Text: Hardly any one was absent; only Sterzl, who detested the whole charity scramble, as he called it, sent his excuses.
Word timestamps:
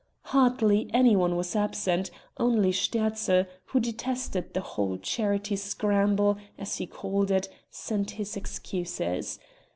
Hardly 0.33 0.89
any 0.95 1.15
one 1.15 1.35
was 1.35 1.55
absent; 1.55 2.09
only 2.39 2.71
Sterzl, 2.71 3.45
who 3.65 3.79
detested 3.79 4.55
the 4.55 4.61
whole 4.61 4.97
charity 4.97 5.55
scramble, 5.55 6.39
as 6.57 6.77
he 6.77 6.87
called 6.87 7.29
it, 7.29 7.47
sent 7.69 8.09
his 8.17 8.35
excuses. 8.35 9.37